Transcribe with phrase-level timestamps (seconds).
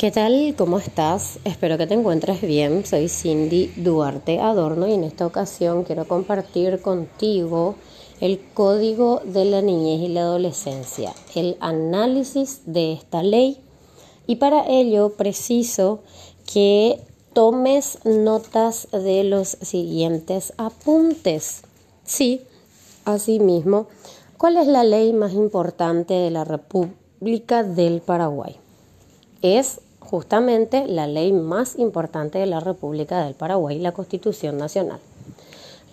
[0.00, 0.54] ¿Qué tal?
[0.56, 1.38] ¿Cómo estás?
[1.44, 2.86] Espero que te encuentres bien.
[2.86, 7.74] Soy Cindy Duarte Adorno y en esta ocasión quiero compartir contigo
[8.22, 13.60] el código de la niñez y la adolescencia, el análisis de esta ley
[14.26, 16.00] y para ello preciso
[16.50, 16.98] que
[17.34, 21.60] tomes notas de los siguientes apuntes.
[22.04, 22.40] Sí,
[23.04, 23.88] asimismo,
[24.38, 28.56] ¿cuál es la ley más importante de la República del Paraguay?
[29.42, 34.98] Es justamente la ley más importante de la República del Paraguay, la Constitución Nacional.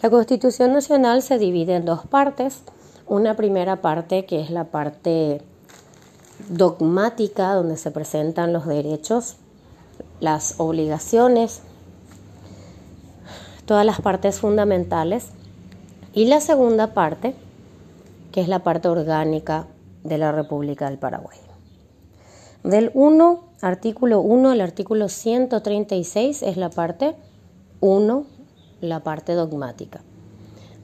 [0.01, 2.61] La Constitución Nacional se divide en dos partes.
[3.05, 5.43] Una primera parte que es la parte
[6.49, 9.35] dogmática, donde se presentan los derechos,
[10.19, 11.61] las obligaciones,
[13.65, 15.27] todas las partes fundamentales.
[16.13, 17.35] Y la segunda parte,
[18.31, 19.67] que es la parte orgánica
[20.03, 21.37] de la República del Paraguay.
[22.63, 27.15] Del 1 artículo 1 al artículo 136 es la parte
[27.79, 28.25] 1,
[28.81, 30.01] la parte dogmática.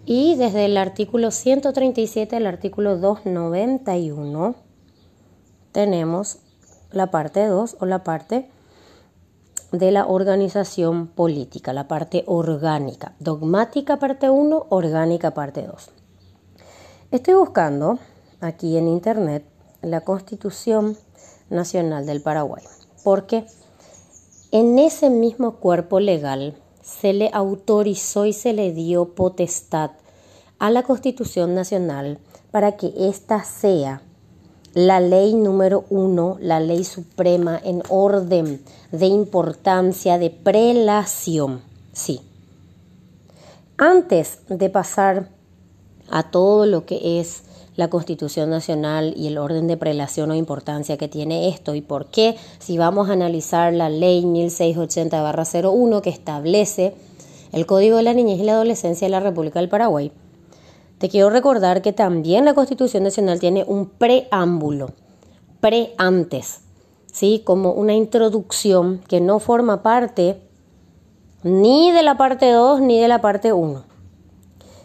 [0.06, 4.56] Y desde el artículo 137 al artículo 291
[5.72, 6.40] tenemos
[6.92, 8.50] la parte 2 o la parte
[9.72, 13.14] de la organización política, la parte orgánica.
[13.20, 15.90] Dogmática parte 1, orgánica parte 2.
[17.12, 17.98] Estoy buscando
[18.42, 19.46] aquí en internet
[19.82, 20.98] la constitución
[21.54, 22.64] Nacional del Paraguay,
[23.04, 23.46] porque
[24.52, 29.92] en ese mismo cuerpo legal se le autorizó y se le dio potestad
[30.60, 32.20] a la Constitución Nacional
[32.52, 34.02] para que ésta sea
[34.74, 41.62] la ley número uno, la ley suprema en orden de importancia de prelación.
[41.94, 42.22] Sí.
[43.78, 45.30] Antes de pasar
[46.10, 47.44] a todo lo que es
[47.76, 52.08] la Constitución Nacional y el orden de prelación o importancia que tiene esto y por
[52.08, 56.94] qué, si vamos a analizar la ley 1680-01 que establece
[57.52, 60.12] el Código de la Niñez y la Adolescencia de la República del Paraguay,
[60.98, 64.92] te quiero recordar que también la Constitución Nacional tiene un preámbulo,
[65.60, 66.62] pre-antes,
[67.12, 67.42] ¿sí?
[67.44, 70.40] como una introducción que no forma parte
[71.44, 73.93] ni de la parte 2 ni de la parte 1.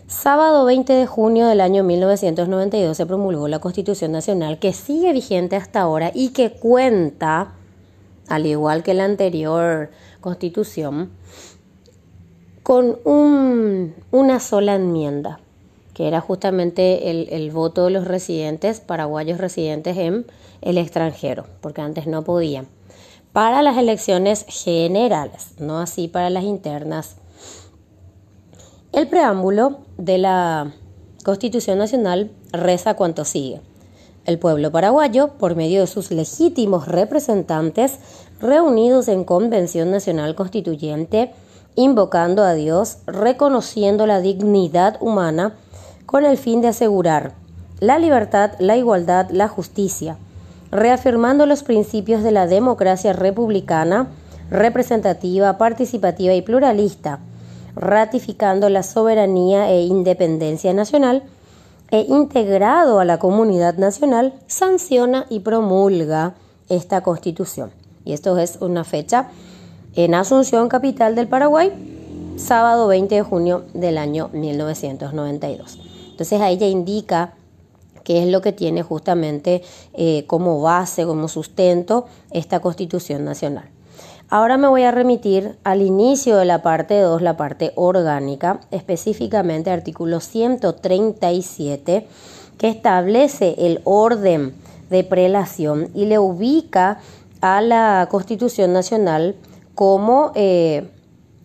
[0.08, 5.54] Sábado 20 de junio del año 1992 se promulgó la Constitución Nacional que sigue vigente
[5.54, 7.52] hasta ahora y que cuenta,
[8.26, 9.90] al igual que la anterior
[10.22, 11.10] Constitución,
[12.62, 15.40] con una sola enmienda,
[15.92, 20.24] que era justamente el, el voto de los residentes, paraguayos residentes en
[20.62, 22.66] el extranjero, porque antes no podían,
[23.34, 27.16] para las elecciones generales, no así para las internas
[28.92, 30.72] el preámbulo de la
[31.24, 33.60] Constitución Nacional reza cuanto sigue.
[34.24, 37.98] El pueblo paraguayo, por medio de sus legítimos representantes
[38.40, 41.32] reunidos en Convención Nacional Constituyente,
[41.74, 45.54] invocando a Dios, reconociendo la dignidad humana
[46.06, 47.34] con el fin de asegurar
[47.80, 50.16] la libertad, la igualdad, la justicia,
[50.70, 54.08] reafirmando los principios de la democracia republicana,
[54.50, 57.20] representativa, participativa y pluralista,
[57.78, 61.22] ratificando la soberanía e independencia nacional
[61.90, 66.34] e integrado a la comunidad nacional, sanciona y promulga
[66.68, 67.70] esta constitución.
[68.04, 69.28] Y esto es una fecha
[69.94, 71.72] en Asunción, capital del Paraguay,
[72.36, 75.78] sábado 20 de junio del año 1992.
[76.10, 77.34] Entonces ahí ya indica
[78.04, 79.62] qué es lo que tiene justamente
[79.94, 83.70] eh, como base, como sustento esta constitución nacional.
[84.30, 89.70] Ahora me voy a remitir al inicio de la parte 2, la parte orgánica, específicamente
[89.70, 92.06] artículo 137,
[92.58, 94.52] que establece el orden
[94.90, 97.00] de prelación y le ubica
[97.40, 99.34] a la Constitución Nacional
[99.74, 100.90] como eh,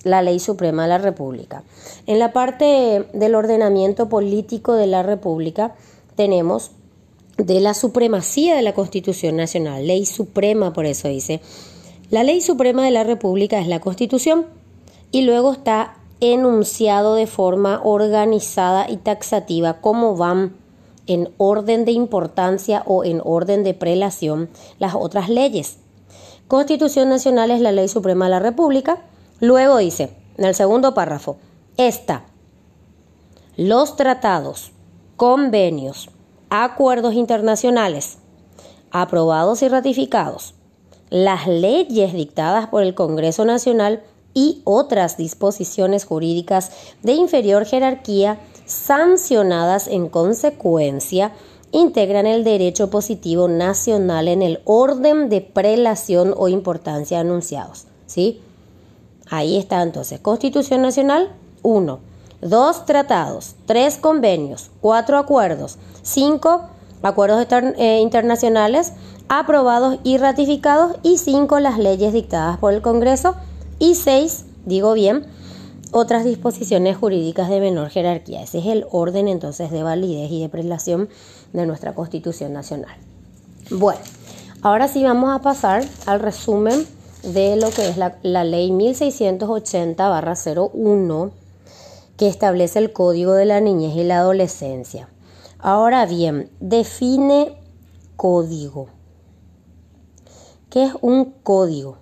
[0.03, 1.63] la ley suprema de la República.
[2.05, 5.73] En la parte del ordenamiento político de la República
[6.17, 6.71] tenemos
[7.37, 11.39] de la supremacía de la Constitución Nacional, ley suprema, por eso dice,
[12.13, 14.45] la ley suprema de la República es la Constitución
[15.09, 20.55] y luego está enunciado de forma organizada y taxativa cómo van
[21.07, 25.79] en orden de importancia o en orden de prelación las otras leyes.
[26.47, 28.99] Constitución Nacional es la ley suprema de la República.
[29.39, 31.37] Luego dice, en el segundo párrafo,
[31.77, 32.25] esta,
[33.57, 34.71] los tratados,
[35.17, 36.11] convenios,
[36.51, 38.19] acuerdos internacionales,
[38.91, 40.53] aprobados y ratificados
[41.13, 44.01] las leyes dictadas por el Congreso Nacional
[44.33, 46.71] y otras disposiciones jurídicas
[47.03, 51.31] de inferior jerarquía sancionadas en consecuencia
[51.71, 57.85] integran el derecho positivo nacional en el orden de prelación o importancia anunciados.
[58.07, 58.41] ¿sí?
[59.29, 60.19] Ahí está entonces.
[60.19, 61.31] Constitución Nacional,
[61.61, 61.99] 1.
[62.41, 66.63] Dos tratados, tres convenios, cuatro acuerdos, cinco
[67.03, 67.45] acuerdos
[67.77, 68.93] eh, internacionales
[69.29, 73.35] aprobados y ratificados y cinco las leyes dictadas por el Congreso
[73.79, 75.25] y seis, digo bien,
[75.91, 78.41] otras disposiciones jurídicas de menor jerarquía.
[78.41, 81.09] Ese es el orden entonces de validez y de prelación
[81.53, 82.95] de nuestra Constitución Nacional.
[83.69, 84.01] Bueno,
[84.61, 86.85] ahora sí vamos a pasar al resumen
[87.23, 91.31] de lo que es la, la ley 1680-01
[92.17, 95.07] que establece el Código de la Niñez y la Adolescencia.
[95.59, 97.57] Ahora bien, define
[98.15, 98.87] código.
[100.73, 101.99] ¿Qué es un código?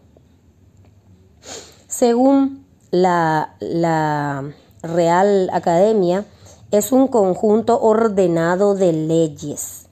[1.89, 6.23] Según la, la Real Academia,
[6.71, 9.88] es un conjunto ordenado de leyes.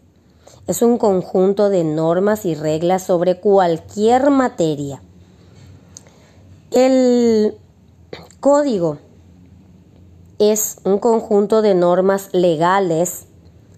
[0.66, 5.02] Es un conjunto de normas y reglas sobre cualquier materia.
[6.72, 7.58] El
[8.40, 8.98] código
[10.38, 13.26] es un conjunto de normas legales,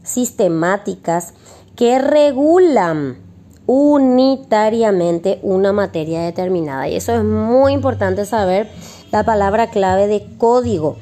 [0.03, 1.33] sistemáticas,
[1.75, 3.30] que regulan
[3.73, 6.89] unitariamente una materia determinada.
[6.89, 8.69] Y eso es muy importante saber
[9.13, 10.97] la palabra clave de código.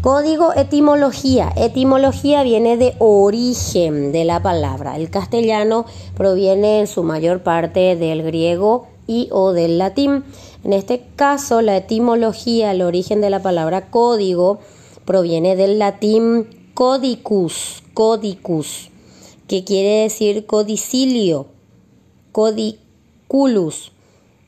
[0.00, 1.52] Código etimología.
[1.54, 4.96] Etimología viene de origen de la palabra.
[4.96, 5.86] El castellano
[6.16, 10.24] proviene en su mayor parte del griego y o del latín.
[10.64, 14.58] En este caso, la etimología, el origen de la palabra código,
[15.04, 18.90] proviene del latín codicus, codicus,
[19.46, 21.46] que quiere decir codicilio,
[22.32, 23.92] codiculus,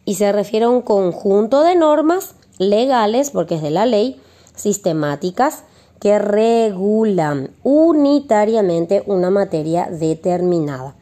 [0.04, 4.20] y se refiere a un conjunto de normas legales, porque es de la ley,
[4.54, 5.64] sistemáticas,
[6.00, 10.96] que regulan unitariamente una materia determinada.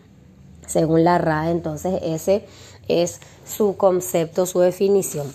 [0.66, 2.44] Según la RAE, entonces ese
[2.86, 5.32] es su concepto, su definición.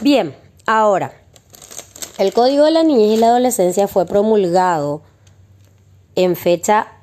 [0.00, 0.34] Bien,
[0.66, 1.12] ahora,
[2.16, 5.02] el Código de la Niñez y la Adolescencia fue promulgado
[6.14, 6.93] en fecha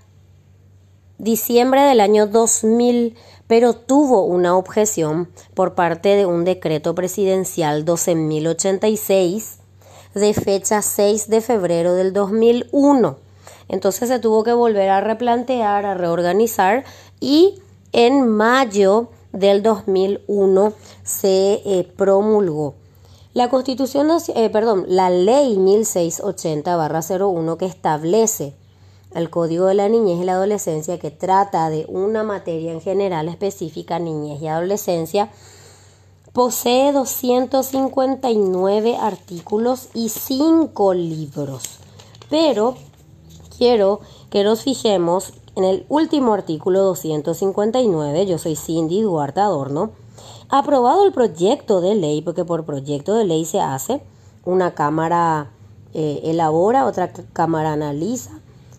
[1.21, 3.15] diciembre del año 2000,
[3.45, 9.57] pero tuvo una objeción por parte de un decreto presidencial 12.086
[10.15, 13.17] de fecha 6 de febrero del 2001.
[13.69, 16.85] Entonces se tuvo que volver a replantear, a reorganizar
[17.19, 22.73] y en mayo del 2001 se eh, promulgó.
[23.33, 28.55] La Constitución, eh, perdón, la Ley 1680-01 que establece
[29.13, 33.27] el Código de la Niñez y la Adolescencia que trata de una materia en general
[33.27, 35.29] específica, niñez y adolescencia,
[36.33, 41.63] posee 259 artículos y 5 libros.
[42.29, 42.75] Pero
[43.57, 43.99] quiero
[44.29, 49.91] que nos fijemos en el último artículo 259, yo soy Cindy Duarte Adorno,
[50.47, 54.01] aprobado el proyecto de ley, porque por proyecto de ley se hace,
[54.45, 55.51] una cámara
[55.93, 58.31] eh, elabora, otra cámara analiza,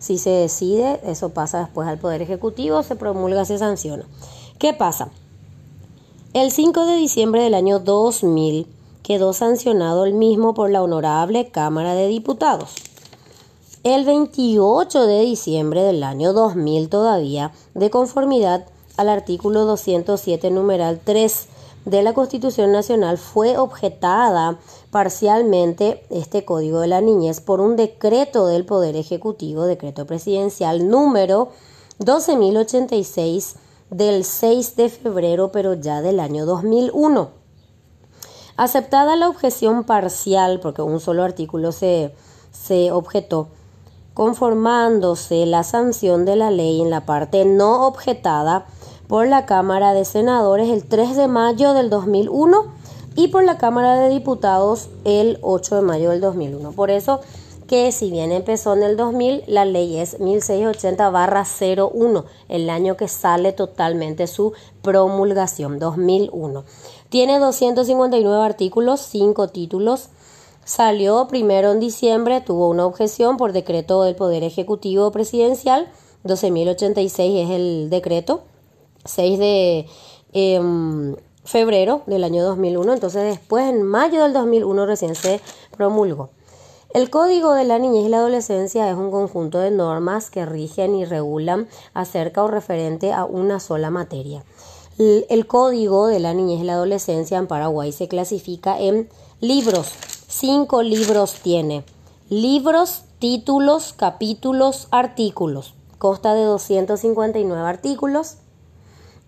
[0.02, 4.04] si se decide, eso pasa después al Poder Ejecutivo, se promulga, se sanciona.
[4.58, 5.10] ¿Qué pasa?
[6.32, 8.66] El 5 de diciembre del año 2000
[9.04, 12.74] quedó sancionado el mismo por la Honorable Cámara de Diputados.
[13.84, 18.66] El 28 de diciembre del año 2000 todavía, de conformidad
[18.96, 21.46] al artículo 207 numeral 3
[21.84, 24.58] de la Constitución Nacional fue objetada
[24.92, 31.48] parcialmente este Código de la Niñez por un decreto del Poder Ejecutivo, decreto presidencial número
[31.98, 33.54] 12.086
[33.88, 37.30] del 6 de febrero, pero ya del año 2001.
[38.58, 42.14] Aceptada la objeción parcial, porque un solo artículo se,
[42.50, 43.48] se objetó,
[44.12, 48.66] conformándose la sanción de la ley en la parte no objetada,
[49.08, 52.81] por la Cámara de Senadores el 3 de mayo del 2001
[53.14, 56.72] y por la Cámara de Diputados el 8 de mayo del 2001.
[56.72, 57.20] Por eso
[57.66, 63.52] que si bien empezó en el 2000, la ley es 1680-01, el año que sale
[63.52, 64.52] totalmente su
[64.82, 66.64] promulgación, 2001.
[67.08, 70.10] Tiene 259 artículos, 5 títulos.
[70.64, 75.90] Salió primero en diciembre, tuvo una objeción por decreto del Poder Ejecutivo Presidencial,
[76.24, 78.42] 12.086 es el decreto.
[79.04, 79.86] 6 de
[80.32, 85.40] em, febrero del año 2001, entonces después en mayo del 2001 recién se
[85.76, 86.30] promulgó.
[86.94, 90.94] El Código de la Niñez y la Adolescencia es un conjunto de normas que rigen
[90.94, 94.44] y regulan acerca o referente a una sola materia.
[94.98, 99.08] El Código de la Niñez y la Adolescencia en Paraguay se clasifica en
[99.40, 99.92] libros.
[100.28, 101.84] Cinco libros tiene.
[102.28, 108.38] Libros, títulos, capítulos, artículos consta de 259 artículos.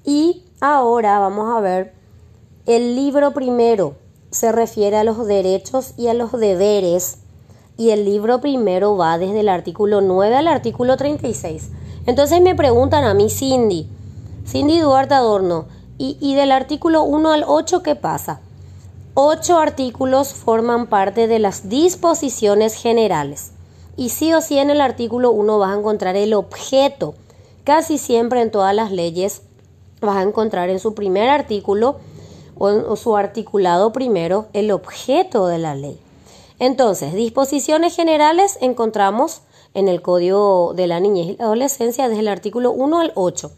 [0.04, 1.93] Y ahora vamos a ver
[2.66, 3.96] el libro primero.
[4.30, 7.18] Se refiere a los derechos y a los deberes.
[7.76, 11.70] Y el libro primero va desde el artículo 9 al artículo 36.
[12.06, 13.88] Entonces me preguntan a mí, Cindy,
[14.46, 15.66] Cindy Duarte Adorno,
[15.98, 18.40] ¿y, y del artículo 1 al 8 qué pasa?
[19.14, 23.52] Ocho artículos forman parte de las disposiciones generales.
[23.96, 27.14] Y sí o sí en el artículo 1 vas a encontrar el objeto.
[27.62, 29.42] Casi siempre en todas las leyes
[30.00, 31.98] vas a encontrar en su primer artículo
[32.58, 35.98] o su articulado primero el objeto de la ley.
[36.58, 39.42] Entonces, disposiciones generales encontramos
[39.74, 43.50] en el Código de la Niñez y la Adolescencia desde el artículo 1 al 8.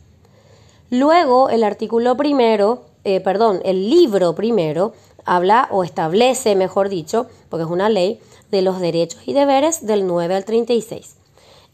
[0.90, 4.92] Luego, el artículo primero, eh, perdón, el libro primero
[5.24, 10.06] habla o establece, mejor dicho, porque es una ley, de los derechos y deberes del
[10.06, 11.16] 9 al 36.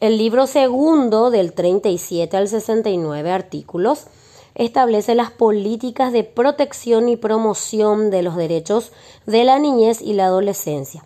[0.00, 4.06] El libro segundo del 37 al 69 artículos
[4.54, 8.92] establece las políticas de protección y promoción de los derechos
[9.26, 11.04] de la niñez y la adolescencia.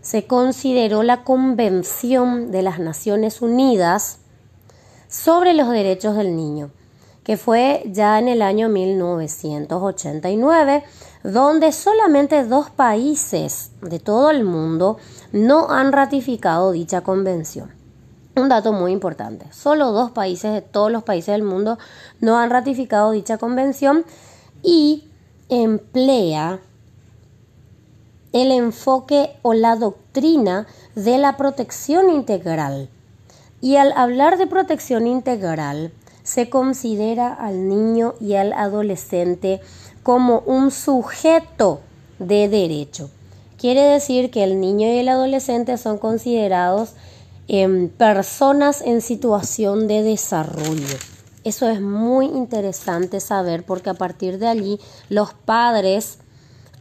[0.02, 4.18] Se consideró la Convención de las Naciones Unidas
[5.08, 6.72] sobre los Derechos del Niño
[7.26, 10.84] que fue ya en el año 1989,
[11.24, 14.98] donde solamente dos países de todo el mundo
[15.32, 17.72] no han ratificado dicha convención.
[18.36, 21.80] Un dato muy importante, solo dos países de todos los países del mundo
[22.22, 24.06] no han ratificado dicha convención
[24.62, 25.06] y
[25.50, 26.60] emplea
[28.34, 32.88] el enfoque o la doctrina de la protección integral.
[33.62, 35.92] Y al hablar de protección integral,
[36.26, 39.62] se considera al niño y al adolescente
[40.04, 41.80] como un sujeto
[42.20, 43.10] de derecho.
[43.58, 46.94] Quiere decir que el niño y el adolescente son considerados
[47.48, 50.98] em, personas en situación de desarrollo.
[51.44, 54.80] Eso es muy interesante saber porque a partir de allí
[55.10, 56.18] los padres,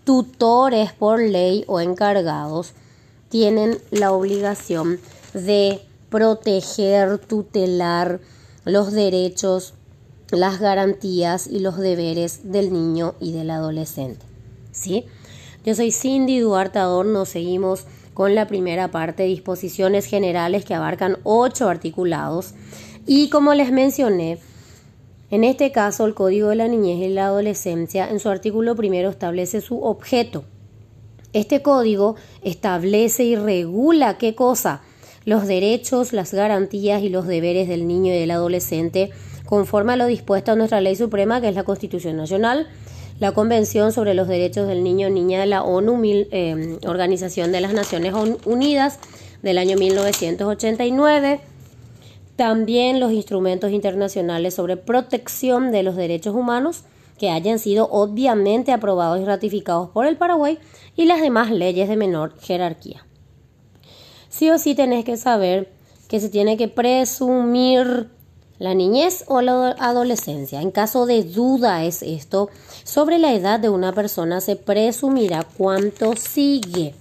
[0.05, 2.73] tutores por ley o encargados,
[3.29, 4.99] tienen la obligación
[5.35, 8.21] de proteger, tutelar,
[8.65, 9.75] los derechos,
[10.31, 14.25] las garantías y los deberes del niño y del adolescente.
[14.73, 15.05] ¿Sí?
[15.65, 21.69] Yo soy Cindy Duarte Adorno, seguimos con la primera parte, disposiciones generales que abarcan ocho
[21.69, 22.55] articulados.
[23.07, 24.39] Y como les mencioné,
[25.31, 29.11] en este caso el Código de la Niñez y la Adolescencia en su artículo primero
[29.11, 30.45] establece su objeto.
[31.33, 34.83] Este código establece y regula qué cosa?
[35.25, 39.11] Los derechos, las garantías y los deberes del niño y del adolescente
[39.45, 42.67] conforme a lo dispuesto en nuestra ley suprema, que es la Constitución Nacional,
[43.21, 47.61] la Convención sobre los Derechos del Niño y Niña de la ONU, eh, Organización de
[47.61, 48.15] las Naciones
[48.45, 48.99] Unidas,
[49.43, 51.41] del año 1989,
[52.37, 56.85] también los instrumentos internacionales sobre protección de los derechos humanos
[57.19, 60.59] que hayan sido obviamente aprobados y ratificados por el Paraguay
[60.97, 63.05] y las demás leyes de menor jerarquía
[64.35, 65.71] sí o sí tenés que saber
[66.09, 68.11] que se tiene que presumir
[68.59, 70.61] la niñez o la adolescencia.
[70.61, 72.51] En caso de duda es esto,
[72.83, 76.95] sobre la edad de una persona se presumirá cuánto sigue.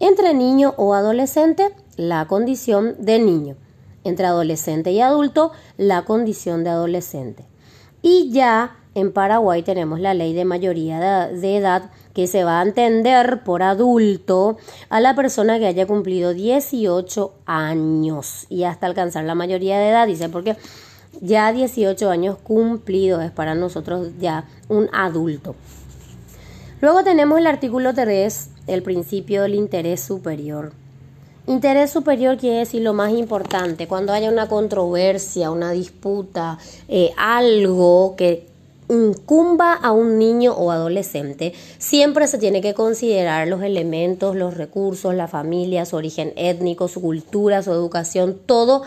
[0.00, 3.56] Entre niño o adolescente, la condición de niño.
[4.04, 7.44] Entre adolescente y adulto, la condición de adolescente.
[8.00, 12.62] Y ya en Paraguay tenemos la ley de mayoría de edad que se va a
[12.62, 14.56] entender por adulto
[14.88, 20.06] a la persona que haya cumplido 18 años y hasta alcanzar la mayoría de edad,
[20.06, 20.56] dice, porque
[21.20, 25.54] ya 18 años cumplidos es para nosotros ya un adulto.
[26.80, 30.72] Luego tenemos el artículo 3, el principio del interés superior.
[31.46, 38.14] Interés superior quiere decir lo más importante, cuando haya una controversia, una disputa, eh, algo
[38.16, 38.55] que
[38.88, 45.14] incumba a un niño o adolescente, siempre se tiene que considerar los elementos, los recursos,
[45.14, 48.82] la familia, su origen étnico, su cultura, su educación, todo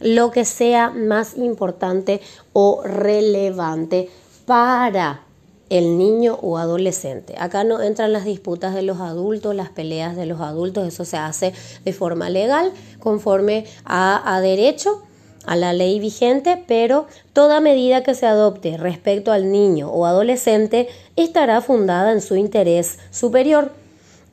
[0.00, 2.20] lo que sea más importante
[2.52, 4.10] o relevante
[4.46, 5.22] para
[5.70, 7.34] el niño o adolescente.
[7.38, 11.16] Acá no entran las disputas de los adultos, las peleas de los adultos, eso se
[11.16, 11.54] hace
[11.84, 15.02] de forma legal, conforme a, a derecho
[15.44, 20.88] a la ley vigente, pero toda medida que se adopte respecto al niño o adolescente
[21.16, 23.72] estará fundada en su interés superior.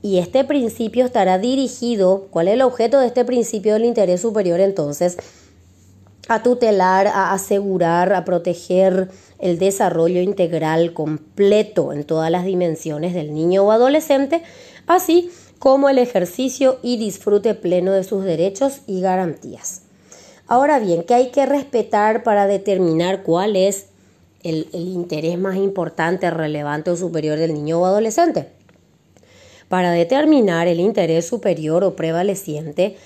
[0.01, 4.59] Y este principio estará dirigido, ¿cuál es el objeto de este principio del interés superior
[4.59, 5.17] entonces?
[6.29, 13.33] A tutelar, a asegurar, a proteger el desarrollo integral completo en todas las dimensiones del
[13.33, 14.43] niño o adolescente,
[14.85, 19.88] así como el ejercicio y disfrute pleno de sus derechos y garantías.
[20.49, 23.85] Ahora bien, ¿qué hay que respetar para determinar cuál es
[24.41, 28.47] el, interés más importante, relevante o superior del niño o adolescente?
[29.67, 32.97] Para determinar el interés superior o prevaleciente,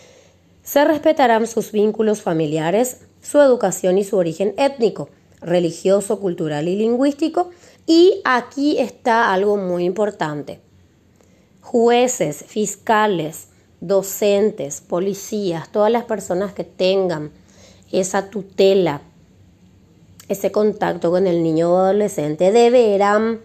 [0.64, 5.10] se respetarán sus vínculos familiares, su educación y su origen étnico,
[5.42, 7.50] religioso, cultural y lingüístico.
[7.86, 10.62] Y aquí está algo muy importante.
[11.60, 13.50] Jueces, fiscales,
[13.84, 17.32] docentes, policías, todas las personas que tengan
[17.92, 19.02] esa tutela,
[20.30, 23.42] ese contacto con el niño o adolescente, deberán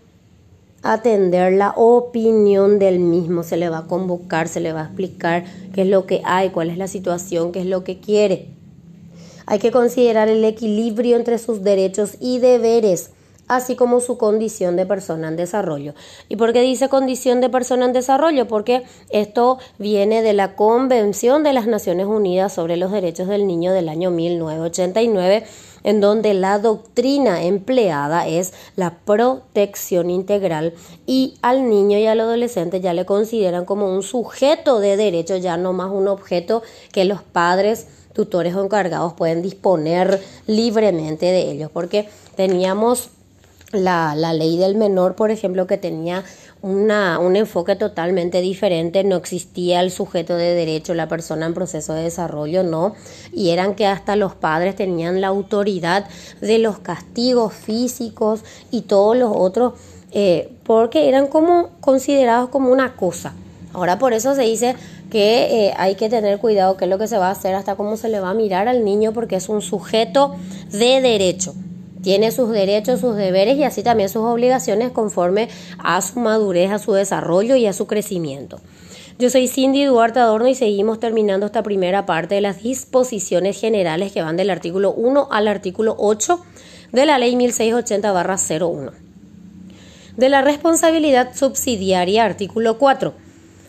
[0.83, 5.45] atender la opinión del mismo, se le va a convocar, se le va a explicar
[5.75, 8.47] qué es lo que hay, cuál es la situación, qué es lo que quiere.
[9.47, 13.11] Hay que considerar el equilibrio entre sus derechos y deberes
[13.49, 15.95] así como su condición de persona en desarrollo.
[16.29, 18.47] ¿Y por qué dice condición de persona en desarrollo?
[18.47, 23.73] Porque esto viene de la Convención de las Naciones Unidas sobre los Derechos del Niño
[23.73, 25.45] del año 1989
[25.85, 30.75] en donde la doctrina empleada es la protección integral
[31.07, 35.57] y al niño y al adolescente ya le consideran como un sujeto de derecho, ya
[35.57, 36.63] no más un objeto
[36.93, 43.11] que los padres tutores o encargados pueden disponer libremente de ellos, porque teníamos
[43.73, 46.25] la, la, ley del menor, por ejemplo, que tenía
[46.63, 51.93] una, un enfoque totalmente diferente, no existía el sujeto de derecho, la persona en proceso
[51.93, 52.95] de desarrollo, no,
[53.33, 56.07] y eran que hasta los padres tenían la autoridad
[56.41, 58.41] de los castigos físicos
[58.71, 59.75] y todos los otros,
[60.13, 63.35] eh, porque eran como considerados como una cosa.
[63.75, 64.77] Ahora por eso se dice
[65.11, 67.77] que eh, hay que tener cuidado qué es lo que se va a hacer, hasta
[67.77, 70.37] cómo se le va a mirar al niño, porque es un sujeto
[70.71, 71.55] de derecho
[72.03, 76.79] tiene sus derechos, sus deberes y así también sus obligaciones conforme a su madurez, a
[76.79, 78.61] su desarrollo y a su crecimiento.
[79.19, 84.13] Yo soy Cindy Duarte Adorno y seguimos terminando esta primera parte de las disposiciones generales
[84.13, 86.41] que van del artículo 1 al artículo 8
[86.93, 88.93] de la ley 1680-01.
[90.17, 93.13] De la responsabilidad subsidiaria, artículo 4.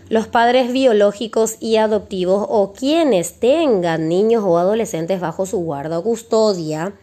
[0.09, 6.03] Los padres biológicos y adoptivos o quienes tengan niños o adolescentes bajo su guarda o
[6.03, 6.93] custodia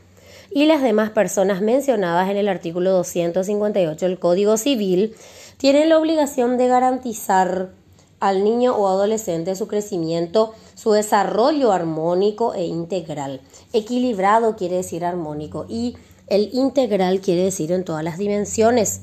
[0.56, 5.14] y las demás personas mencionadas en el artículo 258 del Código Civil
[5.58, 7.72] tienen la obligación de garantizar
[8.20, 13.42] al niño o adolescente su crecimiento, su desarrollo armónico e integral.
[13.74, 19.02] Equilibrado quiere decir armónico y el integral quiere decir en todas las dimensiones.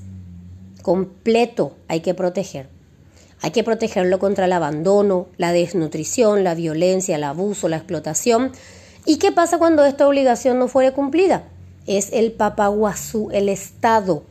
[0.82, 2.68] Completo hay que proteger.
[3.44, 8.54] Hay que protegerlo contra el abandono, la desnutrición, la violencia, el abuso, la explotación,
[9.06, 11.44] ¿Y qué pasa cuando esta obligación no fuere cumplida?
[11.86, 14.24] Es el papaguazú, el Estado,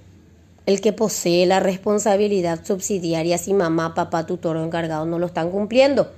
[0.64, 5.50] el que posee la responsabilidad subsidiaria si mamá, papá, tutor o encargado no lo están
[5.50, 6.10] cumpliendo.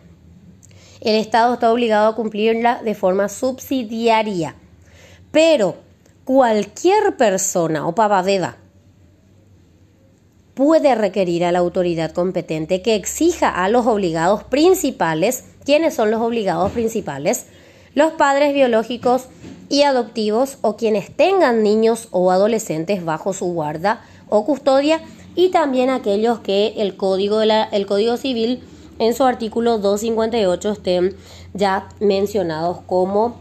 [1.01, 4.55] El Estado está obligado a cumplirla de forma subsidiaria.
[5.33, 5.77] Pero
[6.25, 8.57] cualquier persona o pavadeda
[10.55, 16.21] puede requerir a la autoridad competente que exija a los obligados principales, ¿quiénes son los
[16.21, 17.47] obligados principales?
[17.95, 19.27] Los padres biológicos
[19.69, 25.01] y adoptivos o quienes tengan niños o adolescentes bajo su guarda o custodia
[25.35, 28.63] y también aquellos que el Código, de la, el Código Civil
[28.99, 31.17] en su artículo 258 estén
[31.53, 33.37] ya mencionados como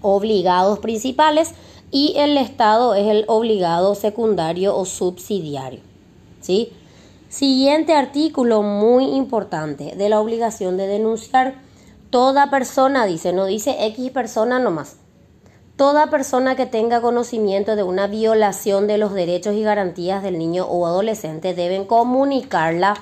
[0.00, 1.52] obligados principales
[1.90, 5.80] y el Estado es el obligado secundario o subsidiario.
[6.40, 6.70] ¿sí?
[7.28, 11.56] Siguiente artículo muy importante de la obligación de denunciar
[12.10, 14.96] Toda persona, dice, no dice X persona nomás.
[15.76, 20.64] Toda persona que tenga conocimiento de una violación de los derechos y garantías del niño
[20.64, 22.94] o adolescente deben comunicarla.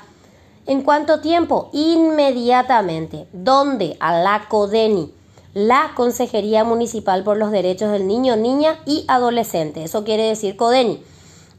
[0.66, 1.70] ¿En cuánto tiempo?
[1.72, 3.28] Inmediatamente.
[3.32, 3.96] ¿Dónde?
[4.00, 5.14] A la CODENI,
[5.54, 9.84] la Consejería Municipal por los Derechos del Niño, Niña y Adolescente.
[9.84, 11.00] Eso quiere decir CODENI.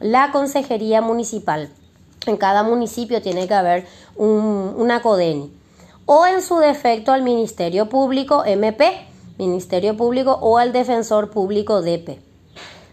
[0.02, 1.70] La Consejería Municipal.
[2.26, 5.57] En cada municipio tiene que haber una CODENI
[6.08, 9.06] o en su defecto al Ministerio Público MP
[9.38, 12.20] Ministerio Público o al Defensor Público DEPE.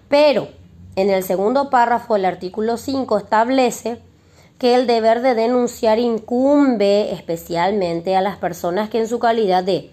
[0.09, 0.49] Pero
[0.97, 3.99] en el segundo párrafo del artículo 5 establece
[4.59, 9.91] que el deber de denunciar incumbe especialmente a las personas que en su calidad de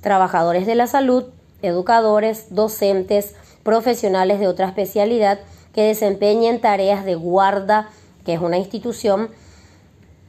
[0.00, 1.24] trabajadores de la salud,
[1.62, 5.40] educadores, docentes, profesionales de otra especialidad
[5.74, 7.90] que desempeñen tareas de guarda,
[8.24, 9.28] que es una institución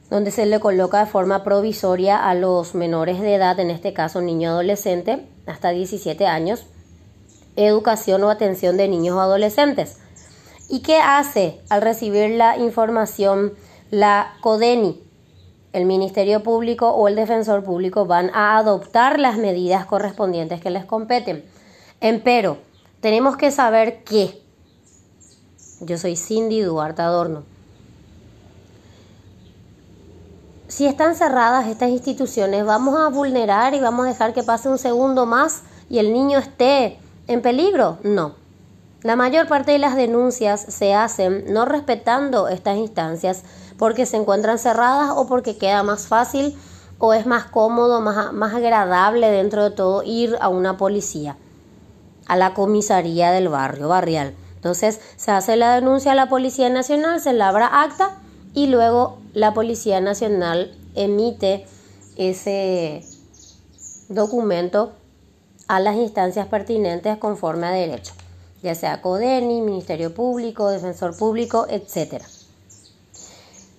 [0.10, 4.22] donde se le coloca de forma provisoria a los menores de edad, en este caso
[4.22, 6.65] niño adolescente, hasta 17 años,
[7.56, 9.98] educación o atención de niños o adolescentes.
[10.67, 13.54] ¿Y qué hace al recibir la información
[13.91, 15.04] la CODENI?
[15.74, 20.86] El Ministerio Público o el Defensor Público van a adoptar las medidas correspondientes que les
[20.86, 21.43] competen.
[22.02, 22.58] Empero,
[23.02, 24.41] tenemos que saber que
[25.82, 27.43] yo soy Cindy Duarte Adorno.
[30.69, 34.77] Si están cerradas estas instituciones, vamos a vulnerar y vamos a dejar que pase un
[34.77, 37.97] segundo más y el niño esté en peligro.
[38.03, 38.36] No.
[39.01, 43.41] La mayor parte de las denuncias se hacen no respetando estas instancias
[43.79, 46.55] porque se encuentran cerradas o porque queda más fácil
[46.99, 51.36] o es más cómodo, más, más agradable dentro de todo ir a una policía,
[52.27, 54.36] a la comisaría del barrio, barrial.
[54.53, 58.19] Entonces se hace la denuncia a la Policía Nacional, se labra acta
[58.53, 61.65] y luego la Policía Nacional emite
[62.17, 63.03] ese
[64.09, 64.93] documento
[65.67, 68.13] a las instancias pertinentes conforme a derecho,
[68.63, 72.23] ya sea CODENI, Ministerio Público, Defensor Público, etc.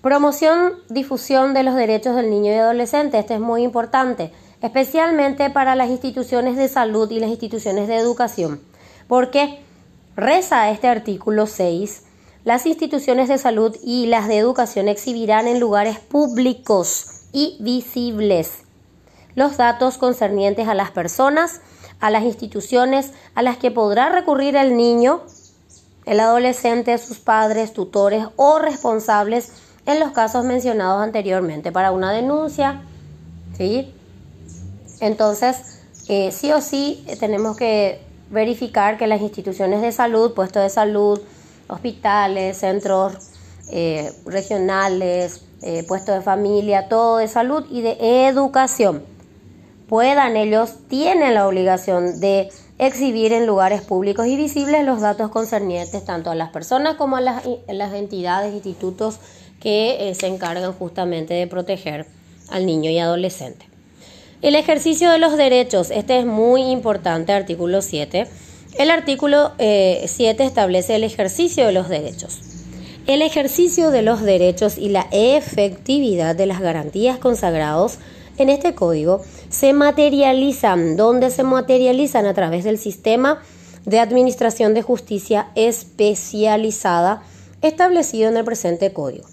[0.00, 5.74] Promoción, difusión de los derechos del niño y adolescente, este es muy importante, especialmente para
[5.74, 8.60] las instituciones de salud y las instituciones de educación,
[9.08, 9.58] porque
[10.16, 12.04] reza este artículo 6
[12.44, 18.64] las instituciones de salud y las de educación exhibirán en lugares públicos y visibles
[19.34, 21.60] los datos concernientes a las personas,
[22.00, 25.22] a las instituciones a las que podrá recurrir el niño,
[26.06, 29.52] el adolescente, sus padres, tutores o responsables
[29.86, 32.82] en los casos mencionados anteriormente para una denuncia.
[33.56, 33.92] ¿sí?
[35.00, 38.00] Entonces, eh, sí o sí eh, tenemos que
[38.30, 41.20] verificar que las instituciones de salud, puestos de salud,
[41.70, 43.14] hospitales, centros
[43.70, 49.02] eh, regionales, eh, puestos de familia, todo de salud y de educación.
[49.88, 56.04] Puedan ellos, tienen la obligación de exhibir en lugares públicos y visibles los datos concernientes
[56.04, 59.18] tanto a las personas como a las, las entidades, institutos
[59.60, 62.06] que eh, se encargan justamente de proteger
[62.50, 63.66] al niño y adolescente.
[64.42, 68.26] El ejercicio de los derechos, este es muy importante, artículo 7
[68.78, 72.40] el artículo 7 eh, establece el ejercicio de los derechos.
[73.06, 77.98] El ejercicio de los derechos y la efectividad de las garantías consagrados
[78.38, 83.42] en este código se materializan, donde se materializan a través del sistema
[83.84, 87.22] de administración de justicia especializada
[87.62, 89.26] establecido en el presente código.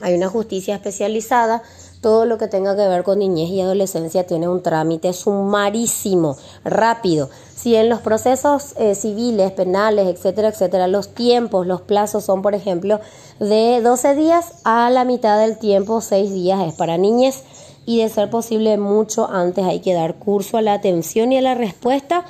[0.00, 1.62] Hay una justicia especializada
[2.06, 7.30] todo lo que tenga que ver con niñez y adolescencia tiene un trámite sumarísimo, rápido.
[7.56, 12.54] Si en los procesos eh, civiles, penales, etcétera, etcétera, los tiempos, los plazos son, por
[12.54, 13.00] ejemplo,
[13.40, 17.42] de 12 días a la mitad del tiempo, 6 días es para niñez
[17.86, 21.42] y de ser posible mucho antes hay que dar curso a la atención y a
[21.42, 22.24] la respuesta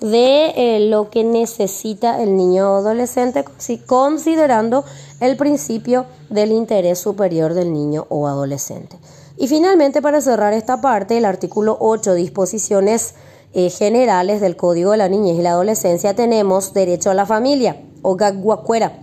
[0.00, 3.44] de eh, lo que necesita el niño o adolescente,
[3.86, 4.84] considerando
[5.20, 8.96] el principio del interés superior del niño o adolescente.
[9.40, 13.14] Y finalmente, para cerrar esta parte, el artículo 8, disposiciones
[13.54, 17.80] eh, generales del Código de la Niñez y la Adolescencia, tenemos derecho a la familia
[18.02, 18.98] o gagguacuera.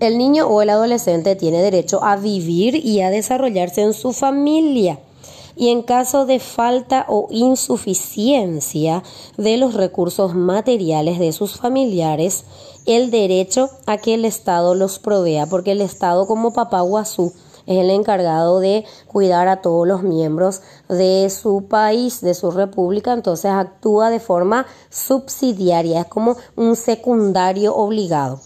[0.00, 4.98] El niño o el adolescente tiene derecho a vivir y a desarrollarse en su familia
[5.54, 9.04] y en caso de falta o insuficiencia
[9.36, 12.44] de los recursos materiales de sus familiares,
[12.86, 17.32] el derecho a que el Estado los provea, porque el Estado como papá guazú
[17.68, 23.12] es el encargado de cuidar a todos los miembros de su país, de su república,
[23.12, 28.40] entonces actúa de forma subsidiaria, es como un secundario obligado.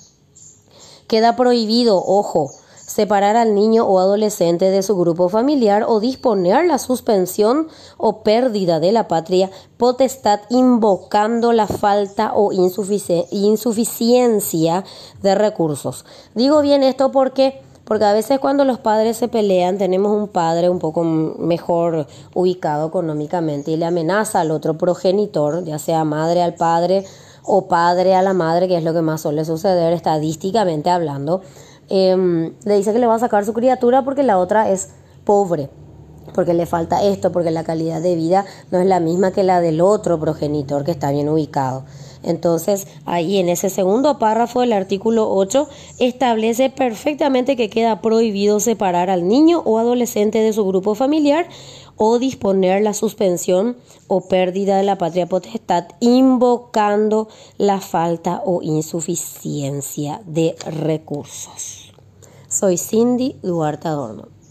[1.06, 2.50] Queda prohibido, ojo,
[2.84, 8.80] separar al niño o adolescente de su grupo familiar o disponer la suspensión o pérdida
[8.80, 14.84] de la patria potestad invocando la falta o insuficiencia
[15.22, 16.04] de recursos.
[16.34, 20.70] Digo bien esto porque porque a veces cuando los padres se pelean tenemos un padre
[20.70, 26.54] un poco mejor ubicado económicamente y le amenaza al otro progenitor, ya sea madre al
[26.54, 27.04] padre
[27.42, 31.42] o padre a la madre, que es lo que más suele suceder estadísticamente hablando,
[31.90, 34.88] em, le dice que le va a sacar su criatura porque la otra es
[35.26, 35.68] pobre.
[36.34, 39.60] porque le falta esto, porque la calidad de vida no es la misma que la
[39.60, 41.84] del otro progenitor que está bien ubicado.
[42.22, 49.10] Entonces, ahí en ese segundo párrafo del artículo 8 establece perfectamente que queda prohibido separar
[49.10, 51.48] al niño o adolescente de su grupo familiar
[51.96, 53.76] o disponer la suspensión
[54.08, 61.92] o pérdida de la patria potestad invocando la falta o insuficiencia de recursos.
[62.48, 64.41] Soy Cindy Duarte Adorno.